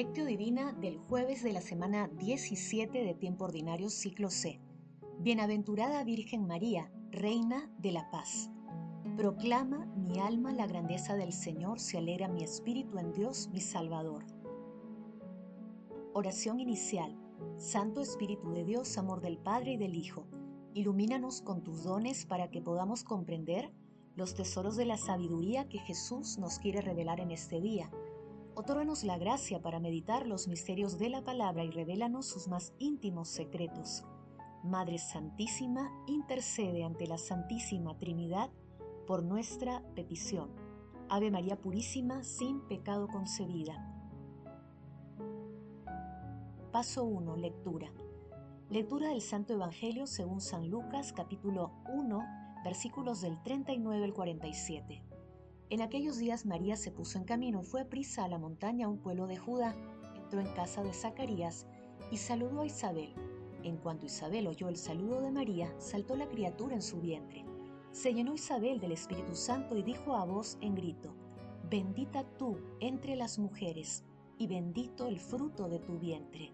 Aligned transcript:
Lectio 0.00 0.24
Divina 0.24 0.72
del 0.72 0.96
jueves 0.96 1.42
de 1.42 1.52
la 1.52 1.60
semana 1.60 2.08
17 2.08 3.04
de 3.04 3.12
tiempo 3.12 3.44
ordinario 3.44 3.90
ciclo 3.90 4.30
C. 4.30 4.58
Bienaventurada 5.18 6.02
Virgen 6.04 6.46
María, 6.46 6.90
Reina 7.10 7.70
de 7.76 7.92
la 7.92 8.10
Paz. 8.10 8.50
Proclama 9.18 9.84
mi 9.96 10.18
alma 10.18 10.54
la 10.54 10.66
grandeza 10.66 11.16
del 11.16 11.34
Señor, 11.34 11.80
se 11.80 11.98
alegra 11.98 12.28
mi 12.28 12.42
espíritu 12.42 12.98
en 12.98 13.12
Dios 13.12 13.50
mi 13.52 13.60
Salvador. 13.60 14.24
Oración 16.14 16.60
inicial. 16.60 17.14
Santo 17.58 18.00
Espíritu 18.00 18.52
de 18.52 18.64
Dios, 18.64 18.96
amor 18.96 19.20
del 19.20 19.36
Padre 19.36 19.72
y 19.72 19.76
del 19.76 19.94
Hijo, 19.94 20.26
ilumínanos 20.72 21.42
con 21.42 21.62
tus 21.62 21.84
dones 21.84 22.24
para 22.24 22.50
que 22.50 22.62
podamos 22.62 23.04
comprender 23.04 23.70
los 24.16 24.32
tesoros 24.32 24.76
de 24.76 24.86
la 24.86 24.96
sabiduría 24.96 25.68
que 25.68 25.78
Jesús 25.78 26.38
nos 26.38 26.58
quiere 26.58 26.80
revelar 26.80 27.20
en 27.20 27.32
este 27.32 27.60
día 27.60 27.90
Otórganos 28.60 29.04
la 29.04 29.16
gracia 29.16 29.62
para 29.62 29.80
meditar 29.80 30.26
los 30.26 30.46
misterios 30.46 30.98
de 30.98 31.08
la 31.08 31.24
palabra 31.24 31.64
y 31.64 31.70
revélanos 31.70 32.26
sus 32.26 32.46
más 32.46 32.74
íntimos 32.78 33.30
secretos. 33.30 34.04
Madre 34.62 34.98
Santísima, 34.98 35.90
intercede 36.06 36.84
ante 36.84 37.06
la 37.06 37.16
Santísima 37.16 37.96
Trinidad 37.96 38.50
por 39.06 39.22
nuestra 39.22 39.82
petición. 39.94 40.50
Ave 41.08 41.30
María 41.30 41.56
Purísima, 41.56 42.22
sin 42.22 42.60
pecado 42.68 43.08
concebida. 43.08 43.82
Paso 46.70 47.04
1. 47.04 47.36
Lectura. 47.36 47.90
Lectura 48.68 49.08
del 49.08 49.22
Santo 49.22 49.54
Evangelio 49.54 50.06
según 50.06 50.42
San 50.42 50.68
Lucas 50.68 51.14
capítulo 51.14 51.72
1 51.94 52.26
versículos 52.62 53.22
del 53.22 53.42
39 53.42 54.04
al 54.04 54.12
47. 54.12 55.09
En 55.70 55.82
aquellos 55.82 56.18
días 56.18 56.46
María 56.46 56.74
se 56.74 56.90
puso 56.90 57.16
en 57.16 57.22
camino 57.22 57.62
fue 57.62 57.84
prisa 57.84 58.24
a 58.24 58.28
la 58.28 58.38
montaña 58.38 58.86
a 58.86 58.88
un 58.88 58.98
pueblo 58.98 59.28
de 59.28 59.36
Judá. 59.36 59.76
Entró 60.16 60.40
en 60.40 60.52
casa 60.52 60.82
de 60.82 60.92
Zacarías 60.92 61.64
y 62.10 62.16
saludó 62.16 62.62
a 62.62 62.66
Isabel. 62.66 63.14
En 63.62 63.76
cuanto 63.76 64.06
Isabel 64.06 64.48
oyó 64.48 64.68
el 64.68 64.76
saludo 64.76 65.20
de 65.20 65.30
María, 65.30 65.72
saltó 65.78 66.16
la 66.16 66.28
criatura 66.28 66.74
en 66.74 66.82
su 66.82 67.00
vientre. 67.00 67.44
Se 67.92 68.12
llenó 68.12 68.34
Isabel 68.34 68.80
del 68.80 68.90
Espíritu 68.90 69.36
Santo 69.36 69.76
y 69.76 69.84
dijo 69.84 70.16
a 70.16 70.24
voz 70.24 70.58
en 70.60 70.74
grito, 70.74 71.14
Bendita 71.70 72.24
tú 72.36 72.58
entre 72.80 73.14
las 73.14 73.38
mujeres, 73.38 74.02
y 74.38 74.48
bendito 74.48 75.06
el 75.06 75.20
fruto 75.20 75.68
de 75.68 75.78
tu 75.78 76.00
vientre. 76.00 76.52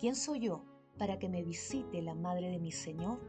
¿Quién 0.00 0.16
soy 0.16 0.40
yo 0.40 0.64
para 0.98 1.20
que 1.20 1.28
me 1.28 1.44
visite 1.44 2.02
la 2.02 2.16
madre 2.16 2.50
de 2.50 2.58
mi 2.58 2.72
Señor? 2.72 3.20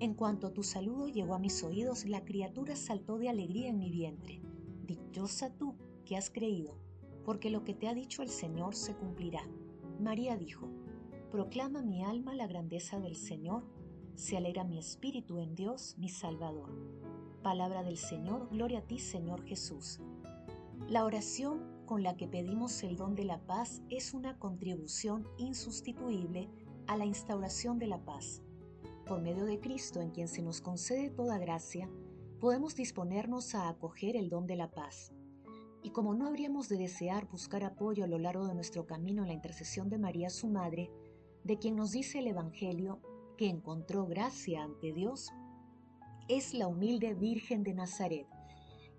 En 0.00 0.12
cuanto 0.12 0.52
tu 0.52 0.62
saludo 0.62 1.08
llegó 1.08 1.34
a 1.34 1.38
mis 1.38 1.64
oídos, 1.64 2.04
la 2.04 2.26
criatura 2.26 2.76
saltó 2.76 3.16
de 3.16 3.30
alegría 3.30 3.68
en 3.68 3.78
mi 3.78 3.90
vientre. 3.90 4.42
Dichosa 4.86 5.50
tú 5.50 5.74
que 6.04 6.16
has 6.16 6.30
creído, 6.30 6.78
porque 7.24 7.50
lo 7.50 7.64
que 7.64 7.74
te 7.74 7.88
ha 7.88 7.94
dicho 7.94 8.22
el 8.22 8.28
Señor 8.28 8.76
se 8.76 8.94
cumplirá. 8.94 9.42
María 10.00 10.36
dijo, 10.36 10.68
Proclama 11.30 11.82
mi 11.82 12.04
alma 12.04 12.34
la 12.34 12.46
grandeza 12.46 13.00
del 13.00 13.16
Señor, 13.16 13.64
se 14.14 14.36
alegra 14.36 14.62
mi 14.64 14.78
espíritu 14.78 15.38
en 15.38 15.54
Dios 15.56 15.96
mi 15.98 16.08
Salvador. 16.08 16.70
Palabra 17.42 17.82
del 17.82 17.96
Señor, 17.96 18.48
gloria 18.50 18.78
a 18.78 18.82
ti 18.82 18.98
Señor 18.98 19.44
Jesús. 19.44 20.00
La 20.88 21.04
oración 21.04 21.84
con 21.84 22.04
la 22.04 22.16
que 22.16 22.28
pedimos 22.28 22.82
el 22.84 22.96
don 22.96 23.16
de 23.16 23.24
la 23.24 23.44
paz 23.44 23.82
es 23.90 24.14
una 24.14 24.38
contribución 24.38 25.26
insustituible 25.36 26.48
a 26.86 26.96
la 26.96 27.06
instauración 27.06 27.78
de 27.78 27.88
la 27.88 28.04
paz. 28.04 28.42
Por 29.04 29.20
medio 29.20 29.46
de 29.46 29.58
Cristo, 29.58 30.00
en 30.00 30.10
quien 30.10 30.28
se 30.28 30.42
nos 30.42 30.60
concede 30.60 31.10
toda 31.10 31.38
gracia, 31.38 31.88
podemos 32.40 32.74
disponernos 32.74 33.54
a 33.54 33.68
acoger 33.68 34.16
el 34.16 34.28
don 34.28 34.46
de 34.46 34.56
la 34.56 34.70
paz. 34.70 35.12
Y 35.82 35.90
como 35.90 36.14
no 36.14 36.26
habríamos 36.26 36.68
de 36.68 36.76
desear 36.76 37.28
buscar 37.28 37.64
apoyo 37.64 38.04
a 38.04 38.08
lo 38.08 38.18
largo 38.18 38.46
de 38.46 38.54
nuestro 38.54 38.86
camino 38.86 39.22
en 39.22 39.28
la 39.28 39.34
intercesión 39.34 39.88
de 39.88 39.98
María 39.98 40.30
su 40.30 40.48
Madre, 40.48 40.90
de 41.44 41.58
quien 41.58 41.76
nos 41.76 41.92
dice 41.92 42.18
el 42.18 42.26
Evangelio 42.26 43.00
que 43.38 43.48
encontró 43.48 44.06
gracia 44.06 44.64
ante 44.64 44.92
Dios, 44.92 45.30
es 46.28 46.54
la 46.54 46.66
humilde 46.66 47.14
Virgen 47.14 47.62
de 47.62 47.74
Nazaret, 47.74 48.26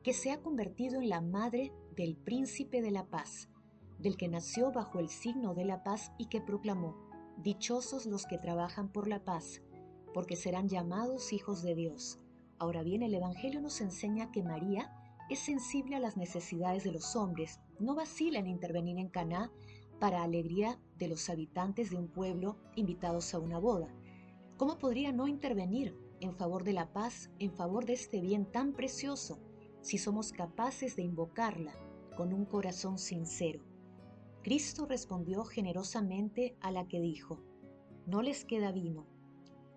que 0.03 0.13
se 0.13 0.31
ha 0.31 0.41
convertido 0.41 1.01
en 1.01 1.09
la 1.09 1.22
madre 1.22 1.73
del 1.95 2.16
príncipe 2.16 2.81
de 2.81 2.91
la 2.91 3.06
paz, 3.06 3.50
del 4.00 4.16
que 4.16 4.29
nació 4.29 4.72
bajo 4.72 5.00
el 5.00 5.09
signo 5.09 5.53
de 5.53 5.66
la 5.66 5.84
paz 5.84 6.11
y 6.17 6.28
que 6.28 6.41
proclamó, 6.41 6.95
Dichosos 7.38 8.06
los 8.07 8.25
que 8.25 8.38
trabajan 8.38 8.91
por 8.91 9.07
la 9.07 9.23
paz, 9.23 9.61
porque 10.13 10.35
serán 10.35 10.69
llamados 10.69 11.34
hijos 11.34 11.61
de 11.61 11.75
Dios. 11.75 12.19
Ahora 12.59 12.81
bien, 12.81 13.03
el 13.03 13.13
Evangelio 13.13 13.62
nos 13.62 13.81
enseña 13.81 14.31
que 14.31 14.41
María 14.41 14.91
es 15.29 15.40
sensible 15.40 15.95
a 15.95 16.00
las 16.00 16.18
necesidades 16.18 16.84
de 16.84 16.91
los 16.91 17.16
hombres, 17.16 17.59
no 17.79 17.94
vacila 17.94 18.40
en 18.40 18.47
intervenir 18.47 18.97
en 18.97 19.09
Caná 19.09 19.51
para 20.00 20.23
alegría 20.23 20.79
de 20.97 21.07
los 21.07 21.29
habitantes 21.29 21.91
de 21.91 21.97
un 21.97 22.07
pueblo 22.07 22.57
invitados 22.75 23.34
a 23.34 23.40
una 23.40 23.59
boda. 23.59 23.94
¿Cómo 24.57 24.79
podría 24.79 25.12
no 25.12 25.28
intervenir 25.28 25.96
en 26.19 26.34
favor 26.34 26.63
de 26.63 26.73
la 26.73 26.91
paz, 26.94 27.29
en 27.38 27.51
favor 27.51 27.85
de 27.85 27.94
este 27.94 28.22
bien 28.22 28.46
tan 28.51 28.73
precioso, 28.73 29.40
si 29.81 30.00
somos 30.00 30.31
capaces 30.31 30.96
de 30.96 31.03
invocarla 31.03 31.75
con 32.16 32.34
un 32.34 32.46
corazón 32.46 32.97
sincero? 32.97 33.62
Cristo 34.41 34.88
respondió 34.88 35.44
generosamente 35.44 36.56
a 36.62 36.72
la 36.72 36.88
que 36.88 37.01
dijo, 37.01 37.44
no 38.07 38.22
les 38.23 38.46
queda 38.46 38.72
vino 38.72 39.06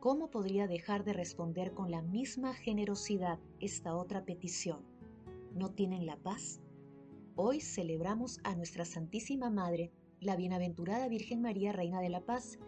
¿cómo 0.00 0.31
podría 0.31 0.66
dejar 0.66 1.05
de 1.05 1.12
responder 1.12 1.75
con 1.75 1.91
la 1.91 2.00
misma 2.00 2.55
generosidad 2.55 3.38
esta 3.61 3.94
otra 3.94 4.25
petición? 4.25 4.83
¿No 5.55 5.72
tienen 5.72 6.06
la 6.06 6.16
paz? 6.16 6.62
Hoy 7.37 7.61
celebramos 7.61 8.41
a 8.43 8.55
nuestra 8.55 8.87
Santísima 8.87 9.50
Madre, 9.50 9.93
la 10.19 10.37
Bienaventurada 10.37 11.06
Virgen 11.09 11.43
María, 11.43 11.72
Reina 11.72 12.00
de 12.00 12.09
la 12.09 12.22
Paz, 12.22 12.59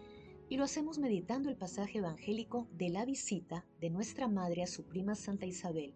y 0.50 0.58
lo 0.58 0.64
hacemos 0.64 0.98
meditando 0.98 1.48
el 1.48 1.56
pasaje 1.56 1.98
evangélico 1.98 2.68
de 2.72 2.90
la 2.90 3.06
visita 3.06 3.64
de 3.80 3.88
nuestra 3.88 4.28
Madre 4.28 4.62
a 4.62 4.66
su 4.66 4.84
prima 4.84 5.14
Santa 5.14 5.46
Isabel, 5.46 5.94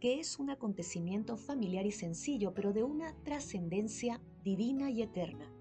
que 0.00 0.18
es 0.18 0.40
un 0.40 0.50
acontecimiento 0.50 1.36
familiar 1.36 1.86
y 1.86 1.92
sencillo, 1.92 2.52
pero 2.52 2.72
de 2.72 2.82
una 2.82 3.14
trascendencia 3.22 4.20
divina 4.42 4.90
y 4.90 5.02
eterna. 5.02 5.53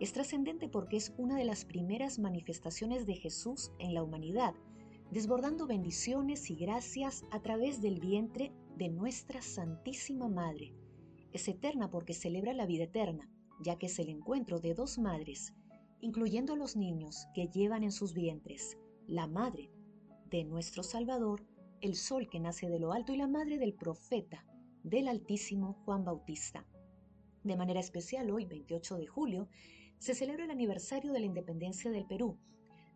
Es 0.00 0.14
trascendente 0.14 0.66
porque 0.66 0.96
es 0.96 1.12
una 1.18 1.36
de 1.36 1.44
las 1.44 1.66
primeras 1.66 2.18
manifestaciones 2.18 3.04
de 3.04 3.16
Jesús 3.16 3.70
en 3.78 3.92
la 3.92 4.02
humanidad, 4.02 4.54
desbordando 5.10 5.66
bendiciones 5.66 6.48
y 6.48 6.54
gracias 6.54 7.26
a 7.30 7.42
través 7.42 7.82
del 7.82 8.00
vientre 8.00 8.50
de 8.78 8.88
nuestra 8.88 9.42
Santísima 9.42 10.26
Madre. 10.26 10.72
Es 11.34 11.48
eterna 11.48 11.90
porque 11.90 12.14
celebra 12.14 12.54
la 12.54 12.64
vida 12.64 12.84
eterna, 12.84 13.30
ya 13.62 13.76
que 13.76 13.86
es 13.86 13.98
el 13.98 14.08
encuentro 14.08 14.58
de 14.58 14.72
dos 14.72 14.98
madres, 14.98 15.52
incluyendo 16.00 16.54
a 16.54 16.56
los 16.56 16.76
niños 16.76 17.26
que 17.34 17.48
llevan 17.48 17.84
en 17.84 17.92
sus 17.92 18.14
vientres, 18.14 18.78
la 19.06 19.26
madre 19.26 19.70
de 20.30 20.44
nuestro 20.44 20.82
Salvador, 20.82 21.44
el 21.82 21.94
sol 21.94 22.30
que 22.30 22.40
nace 22.40 22.70
de 22.70 22.80
lo 22.80 22.94
alto 22.94 23.12
y 23.12 23.18
la 23.18 23.28
madre 23.28 23.58
del 23.58 23.74
profeta, 23.74 24.46
del 24.82 25.08
Altísimo 25.08 25.74
Juan 25.84 26.06
Bautista. 26.06 26.66
De 27.44 27.56
manera 27.56 27.80
especial 27.80 28.30
hoy, 28.30 28.46
28 28.46 28.96
de 28.96 29.06
julio, 29.06 29.48
se 30.00 30.14
celebra 30.14 30.44
el 30.44 30.50
aniversario 30.50 31.12
de 31.12 31.20
la 31.20 31.26
independencia 31.26 31.90
del 31.90 32.06
Perú. 32.06 32.38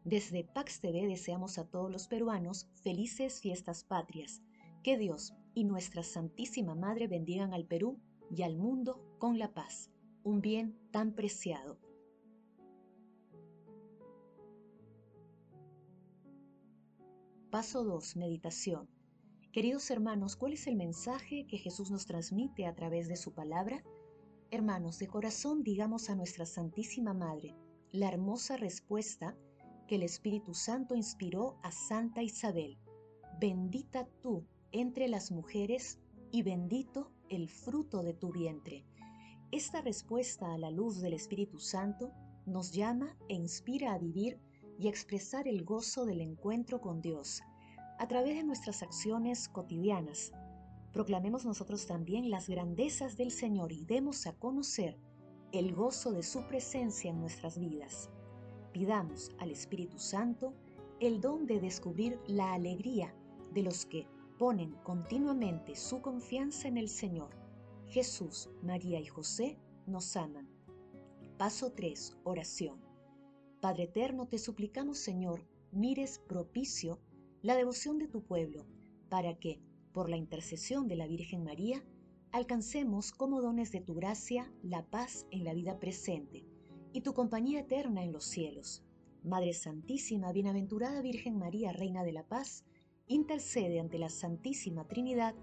Desde 0.05 0.43
Pax 0.43 0.81
TV 0.81 1.07
deseamos 1.07 1.59
a 1.59 1.69
todos 1.69 1.93
los 1.93 2.09
peruanos 2.09 2.67
felices 2.83 3.41
fiestas 3.41 3.85
patrias. 3.85 4.43
Que 4.83 4.97
Dios 4.97 5.35
y 5.53 5.65
nuestra 5.65 6.03
Santísima 6.03 6.75
Madre 6.75 7.07
bendigan 7.07 7.53
al 7.53 7.67
Perú 7.67 8.01
y 8.31 8.43
al 8.43 8.57
mundo 8.57 9.05
con 9.19 9.39
la 9.39 9.53
paz, 9.53 9.91
un 10.23 10.41
bien 10.41 10.79
tan 10.93 11.15
preciado. 11.15 11.79
Paso 17.51 17.85
2. 17.85 18.17
Meditación. 18.17 18.89
Queridos 19.53 19.91
hermanos, 19.91 20.37
¿cuál 20.37 20.55
es 20.55 20.67
el 20.67 20.75
mensaje 20.75 21.47
que 21.47 21.59
Jesús 21.59 21.91
nos 21.91 22.07
transmite 22.07 22.67
a 22.67 22.75
través 22.75 23.09
de 23.09 23.17
su 23.17 23.35
palabra? 23.35 23.85
Hermanos, 24.55 25.01
de 25.01 25.09
corazón 25.09 25.65
digamos 25.65 26.11
a 26.11 26.15
nuestra 26.15 26.47
Santísima 26.47 27.13
Madre 27.13 27.57
la 27.91 28.07
hermosa 28.07 28.57
respuesta 28.57 29.37
que 29.89 29.97
el 29.97 30.05
Espíritu 30.05 30.55
Santo 30.55 30.95
inspiró 30.95 31.59
a 31.65 31.73
Santa 31.73 32.23
Isabel. 32.23 32.79
Bendita 33.41 34.07
tú 34.23 34.47
entre 34.71 35.09
las 35.09 35.33
mujeres 35.33 35.99
y 36.31 36.43
bendito 36.43 37.11
el 37.29 37.49
fruto 37.49 38.05
de 38.05 38.15
tu 38.15 38.31
vientre. 38.31 38.87
Esta 39.51 39.81
respuesta 39.81 40.55
a 40.55 40.59
la 40.59 40.71
luz 40.71 41.01
del 41.01 41.15
Espíritu 41.15 41.59
Santo 41.59 42.13
nos 42.47 42.71
llama 42.71 43.17
e 43.29 43.35
inspira 43.35 43.93
a 43.93 43.99
vivir 43.99 44.39
y 44.79 44.87
expresar 44.87 45.49
el 45.49 45.65
gozo 45.65 46.05
del 46.05 46.21
encuentro 46.21 46.81
con 46.81 47.01
Dios 47.01 47.43
a 47.99 48.07
través 48.07 48.37
de 48.37 48.45
nuestras 48.45 48.85
acciones 48.85 49.49
cotidianas, 49.49 50.31
proclamemos 50.95 51.45
nosotros 51.45 51.87
también 51.87 52.31
las 52.31 52.49
grandezas 52.49 53.17
del 53.17 53.33
Señor 53.33 53.73
y 53.73 53.85
demos 53.85 54.29
a 54.29 54.33
conocer 54.37 54.97
el 55.51 55.75
gozo 55.75 56.13
de 56.13 56.23
su 56.23 56.47
presencia 56.47 57.11
en 57.11 57.21
nuestras 57.21 57.59
vidas. 57.59 58.11
Pidamos 58.73 59.33
al 59.39 59.51
Espíritu 59.51 59.99
Santo 59.99 60.55
el 61.01 61.21
don 61.21 61.47
de 61.47 61.61
descubrir 61.61 62.21
la 62.29 62.55
alegría 62.55 63.13
de 63.53 63.65
los 63.65 63.87
que 63.87 64.07
ponen 64.39 64.77
continuamente 64.85 65.75
su 65.75 66.01
confianza 66.01 66.69
en 66.69 66.79
el 66.79 66.89
Señor. 66.89 67.31
Jesús, 67.89 68.49
María 68.63 69.01
y 69.01 69.07
José 69.07 69.59
nos 69.87 70.17
aman. 70.17 70.49
Paso 71.39 71.73
3. 71.73 72.19
Oración. 72.23 72.81
Padre 73.61 73.85
Eterno, 73.85 74.29
te 74.29 74.39
suplicamos, 74.39 74.99
Señor, 74.99 75.45
mires 75.73 76.21
propicio 76.21 77.01
la 77.43 77.57
devoción 77.57 77.99
de 77.99 78.07
tu 78.07 78.23
pueblo, 78.23 78.65
para 79.09 79.35
que, 79.35 79.61
por 79.95 80.11
la 80.11 80.17
intercesión 80.17 80.89
de 80.89 80.97
la 80.97 81.07
Virgen 81.07 81.45
María, 81.45 81.83
alcancemos 82.33 83.13
como 83.13 83.41
dones 83.41 83.71
de 83.71 83.81
tu 83.81 83.95
gracia 83.95 84.53
la 84.63 84.85
paz 84.85 85.27
en 85.31 85.45
la 85.45 85.55
vida 85.55 85.79
presente 85.79 86.45
y 86.93 87.03
tu 87.03 87.15
compañía 87.15 87.61
eterna 87.61 88.03
en 88.03 88.13
los 88.13 88.25
cielos. 88.25 88.83
Madre 89.23 89.55
Santísima, 89.55 90.33
Bienaventurada 90.33 91.01
Virgen 91.01 91.39
María, 91.39 91.73
Reina 91.73 92.03
de 92.03 92.13
la 92.13 92.27
Paz, 92.27 92.65
intercede 93.07 93.79
ante 93.79 93.99
la 93.99 94.09
Santísima 94.09 94.87
Trinidad 94.89 95.37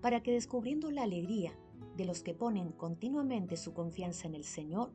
para 0.00 0.22
que 0.22 0.32
descubriendo 0.32 0.90
la 0.90 1.02
alegría 1.02 1.52
de 1.96 2.06
los 2.06 2.22
que 2.22 2.34
ponen 2.34 2.72
continuamente 2.72 3.58
su 3.58 3.74
confianza 3.74 4.26
en 4.26 4.34
el 4.34 4.44
Señor, 4.44 4.92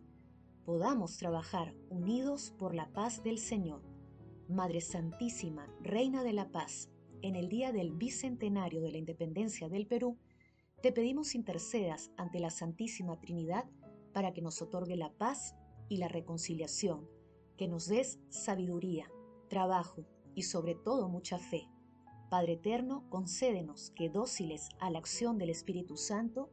podamos 0.66 1.18
trabajar 1.18 1.76
unidos 1.90 2.54
por 2.58 2.74
la 2.74 2.92
paz 2.94 3.22
del 3.24 3.38
Señor. 3.38 3.84
Madre 4.50 4.82
Santísima, 4.82 5.68
Reina 5.82 6.24
de 6.24 6.34
la 6.34 6.52
Paz, 6.52 6.90
en 7.24 7.38
el 7.38 7.48
día 7.48 7.72
del 7.72 7.92
bicentenario 7.92 8.82
de 8.82 8.92
la 8.92 8.98
independencia 8.98 9.70
del 9.70 9.88
Perú, 9.88 10.18
te 10.82 10.92
pedimos 10.92 11.36
intercedas 11.36 12.12
ante 12.18 12.40
la 12.40 12.50
Santísima 12.50 13.18
Trinidad 13.22 13.64
para 14.12 14.34
que 14.34 14.42
nos 14.42 14.62
otorgue 14.62 14.98
la 14.98 15.14
paz 15.14 15.56
y 15.88 15.98
la 15.98 16.10
reconciliación, 16.10 17.08
que 17.58 17.70
nos 17.70 17.88
des 17.88 18.20
sabiduría, 18.28 19.10
trabajo 19.48 20.06
y 20.36 20.44
sobre 20.44 20.76
todo 20.76 21.08
mucha 21.08 21.40
fe. 21.40 21.70
Padre 22.30 22.54
Eterno, 22.54 23.08
concédenos 23.10 23.92
que 23.92 24.10
dóciles 24.10 24.68
a 24.80 24.90
la 24.90 25.00
acción 25.00 25.38
del 25.38 25.50
Espíritu 25.50 25.96
Santo, 25.96 26.52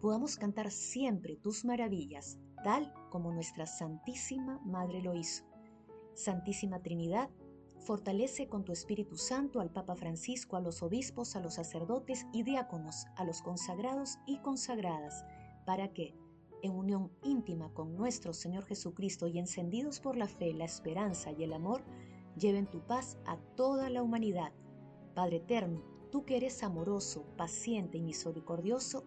podamos 0.00 0.36
cantar 0.36 0.70
siempre 0.70 1.34
tus 1.34 1.64
maravillas, 1.64 2.38
tal 2.62 2.94
como 3.10 3.32
nuestra 3.32 3.66
Santísima 3.66 4.60
Madre 4.64 5.02
lo 5.02 5.14
hizo. 5.14 5.44
Santísima 6.14 6.80
Trinidad, 6.80 7.28
Fortalece 7.84 8.46
con 8.46 8.64
tu 8.64 8.70
Espíritu 8.70 9.16
Santo 9.16 9.60
al 9.60 9.72
Papa 9.72 9.96
Francisco, 9.96 10.54
a 10.54 10.60
los 10.60 10.84
obispos, 10.84 11.34
a 11.34 11.40
los 11.40 11.54
sacerdotes 11.54 12.26
y 12.32 12.44
diáconos, 12.44 13.06
a 13.16 13.24
los 13.24 13.42
consagrados 13.42 14.18
y 14.24 14.38
consagradas, 14.38 15.24
para 15.66 15.92
que, 15.92 16.14
en 16.62 16.76
unión 16.76 17.10
íntima 17.24 17.74
con 17.74 17.96
nuestro 17.96 18.34
Señor 18.34 18.66
Jesucristo 18.66 19.26
y 19.26 19.40
encendidos 19.40 19.98
por 19.98 20.16
la 20.16 20.28
fe, 20.28 20.54
la 20.54 20.64
esperanza 20.64 21.32
y 21.32 21.42
el 21.42 21.52
amor, 21.52 21.82
lleven 22.38 22.68
tu 22.68 22.86
paz 22.86 23.18
a 23.26 23.36
toda 23.56 23.90
la 23.90 24.04
humanidad. 24.04 24.52
Padre 25.16 25.38
eterno, 25.38 25.82
tú 26.12 26.24
que 26.24 26.36
eres 26.36 26.62
amoroso, 26.62 27.24
paciente 27.36 27.98
y 27.98 28.02
misericordioso, 28.02 29.04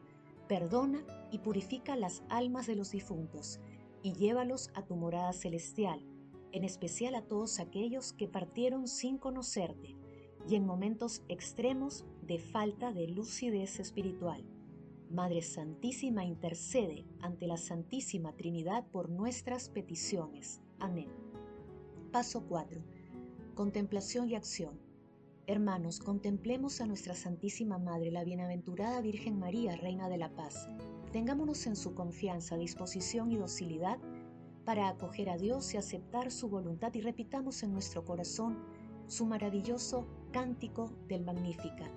perdona 0.49 1.01
y 1.31 1.39
purifica 1.39 1.95
las 1.95 2.23
almas 2.27 2.67
de 2.67 2.75
los 2.75 2.91
difuntos 2.91 3.61
y 4.03 4.11
llévalos 4.11 4.69
a 4.73 4.83
tu 4.83 4.97
morada 4.97 5.31
celestial 5.31 6.05
en 6.55 6.63
especial 6.63 7.15
a 7.15 7.21
todos 7.21 7.59
aquellos 7.59 8.13
que 8.13 8.29
partieron 8.29 8.87
sin 8.87 9.17
conocerte 9.17 9.93
y 10.47 10.55
en 10.55 10.65
momentos 10.65 11.21
extremos 11.27 12.05
de 12.21 12.39
falta 12.39 12.93
de 12.93 13.09
lucidez 13.09 13.81
espiritual. 13.81 14.41
Madre 15.11 15.41
Santísima 15.41 16.23
intercede 16.23 17.05
ante 17.19 17.45
la 17.45 17.57
Santísima 17.57 18.31
Trinidad 18.37 18.87
por 18.87 19.09
nuestras 19.09 19.67
peticiones. 19.67 20.61
Amén. 20.79 21.09
Paso 22.13 22.45
4. 22.47 22.81
Contemplación 23.53 24.29
y 24.29 24.35
acción. 24.35 24.79
Hermanos, 25.47 25.99
contemplemos 25.99 26.79
a 26.79 26.85
nuestra 26.85 27.15
Santísima 27.15 27.79
Madre, 27.79 28.11
la 28.11 28.23
Bienaventurada 28.23 29.01
Virgen 29.01 29.37
María, 29.39 29.75
Reina 29.75 30.07
de 30.07 30.17
la 30.17 30.33
Paz. 30.33 30.69
Tengámonos 31.11 31.67
en 31.67 31.75
su 31.75 31.93
confianza, 31.93 32.55
disposición 32.55 33.29
y 33.31 33.37
docilidad 33.37 33.99
para 34.65 34.89
acoger 34.89 35.29
a 35.29 35.37
Dios 35.37 35.73
y 35.73 35.77
aceptar 35.77 36.31
su 36.31 36.49
voluntad 36.49 36.93
y 36.95 37.01
repitamos 37.01 37.61
en 37.61 37.71
nuestro 37.71 38.03
corazón 38.03 38.57
su 39.07 39.25
maravilloso 39.27 40.07
cántico 40.31 40.91
del 41.07 41.23
Magnífica. 41.23 41.91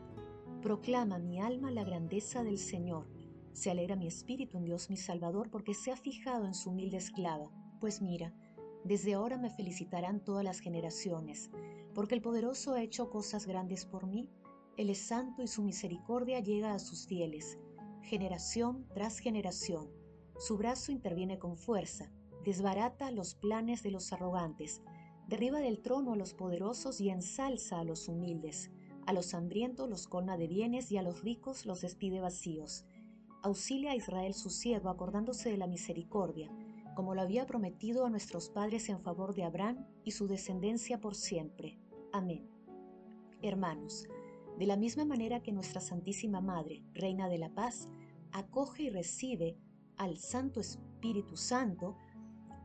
Proclama 0.60 1.18
mi 1.18 1.40
alma 1.40 1.70
la 1.70 1.82
grandeza 1.82 2.44
del 2.44 2.58
Señor. 2.58 3.08
Se 3.52 3.70
alegra 3.70 3.96
mi 3.96 4.06
espíritu 4.06 4.58
en 4.58 4.64
Dios 4.64 4.90
mi 4.90 4.98
Salvador 4.98 5.50
porque 5.50 5.72
se 5.72 5.90
ha 5.90 5.96
fijado 5.96 6.44
en 6.44 6.54
su 6.54 6.70
humilde 6.70 6.98
esclava. 6.98 7.50
Pues 7.80 8.02
mira, 8.02 8.34
desde 8.84 9.14
ahora 9.14 9.38
me 9.38 9.50
felicitarán 9.50 10.20
todas 10.20 10.44
las 10.44 10.60
generaciones, 10.60 11.50
porque 11.94 12.14
el 12.14 12.20
poderoso 12.20 12.74
ha 12.74 12.82
hecho 12.82 13.08
cosas 13.08 13.46
grandes 13.46 13.86
por 13.86 14.06
mí. 14.06 14.28
Él 14.76 14.90
es 14.90 14.98
santo 14.98 15.42
y 15.42 15.48
su 15.48 15.62
misericordia 15.62 16.40
llega 16.40 16.74
a 16.74 16.78
sus 16.78 17.06
fieles, 17.06 17.58
generación 18.02 18.86
tras 18.92 19.18
generación. 19.18 19.90
Su 20.38 20.58
brazo 20.58 20.92
interviene 20.92 21.38
con 21.38 21.56
fuerza 21.56 22.12
desbarata 22.48 23.10
los 23.10 23.34
planes 23.34 23.82
de 23.82 23.90
los 23.90 24.10
arrogantes, 24.10 24.80
derriba 25.26 25.60
del 25.60 25.82
trono 25.82 26.14
a 26.14 26.16
los 26.16 26.32
poderosos 26.32 26.98
y 26.98 27.10
ensalza 27.10 27.78
a 27.78 27.84
los 27.84 28.08
humildes, 28.08 28.70
a 29.04 29.12
los 29.12 29.34
hambrientos 29.34 29.86
los 29.86 30.08
colma 30.08 30.38
de 30.38 30.48
bienes 30.48 30.90
y 30.90 30.96
a 30.96 31.02
los 31.02 31.22
ricos 31.22 31.66
los 31.66 31.82
despide 31.82 32.20
vacíos. 32.20 32.86
Auxilia 33.42 33.90
a 33.90 33.96
Israel 33.96 34.32
su 34.32 34.48
siervo 34.48 34.88
acordándose 34.88 35.50
de 35.50 35.58
la 35.58 35.66
misericordia, 35.66 36.50
como 36.96 37.14
lo 37.14 37.20
había 37.20 37.44
prometido 37.44 38.06
a 38.06 38.10
nuestros 38.10 38.48
padres 38.48 38.88
en 38.88 39.02
favor 39.02 39.34
de 39.34 39.44
Abraham 39.44 39.86
y 40.02 40.12
su 40.12 40.26
descendencia 40.26 41.00
por 41.00 41.16
siempre. 41.16 41.78
Amén. 42.14 42.48
Hermanos, 43.42 44.08
de 44.58 44.66
la 44.66 44.78
misma 44.78 45.04
manera 45.04 45.42
que 45.42 45.52
nuestra 45.52 45.82
Santísima 45.82 46.40
Madre, 46.40 46.82
Reina 46.94 47.28
de 47.28 47.36
la 47.36 47.50
Paz, 47.50 47.90
acoge 48.32 48.84
y 48.84 48.88
recibe 48.88 49.58
al 49.98 50.16
Santo 50.16 50.60
Espíritu 50.60 51.36
Santo, 51.36 51.96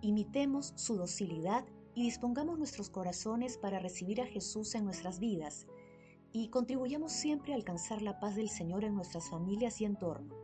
Imitemos 0.03 0.73
su 0.75 0.97
docilidad 0.97 1.63
y 1.95 2.03
dispongamos 2.03 2.59
nuestros 2.59 2.89
corazones 2.89 3.57
para 3.57 3.79
recibir 3.79 4.19
a 4.19 4.25
Jesús 4.25 4.75
en 4.75 4.83
nuestras 4.83 5.21
vidas 5.21 5.65
y 6.33 6.49
contribuyamos 6.49 7.13
siempre 7.13 7.53
a 7.53 7.55
alcanzar 7.55 8.01
la 8.01 8.19
paz 8.19 8.35
del 8.35 8.49
Señor 8.49 8.83
en 8.83 8.95
nuestras 8.95 9.29
familias 9.29 9.79
y 9.79 9.85
entorno. 9.85 10.35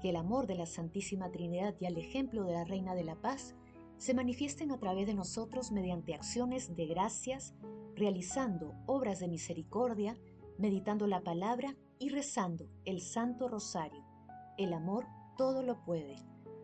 Que 0.00 0.10
el 0.10 0.16
amor 0.16 0.46
de 0.46 0.54
la 0.54 0.66
Santísima 0.66 1.28
Trinidad 1.32 1.74
y 1.80 1.86
el 1.86 1.98
ejemplo 1.98 2.44
de 2.44 2.52
la 2.52 2.64
Reina 2.64 2.94
de 2.94 3.02
la 3.02 3.16
Paz 3.16 3.56
se 3.98 4.14
manifiesten 4.14 4.70
a 4.70 4.78
través 4.78 5.08
de 5.08 5.14
nosotros 5.14 5.72
mediante 5.72 6.14
acciones 6.14 6.76
de 6.76 6.86
gracias, 6.86 7.52
realizando 7.96 8.74
obras 8.86 9.18
de 9.18 9.26
misericordia, 9.26 10.16
meditando 10.56 11.08
la 11.08 11.22
palabra 11.22 11.74
y 11.98 12.10
rezando 12.10 12.70
el 12.84 13.00
Santo 13.00 13.48
Rosario. 13.48 14.04
El 14.56 14.72
amor 14.72 15.04
todo 15.36 15.64
lo 15.64 15.82
puede. 15.84 16.14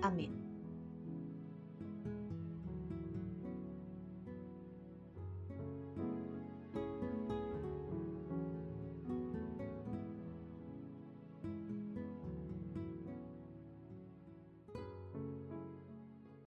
Amén. 0.00 0.47